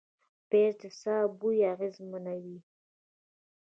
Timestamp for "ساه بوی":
1.01-1.59